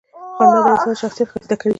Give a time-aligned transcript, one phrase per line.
[0.37, 1.69] •خندا د انسان شخصیت ښایسته کوي.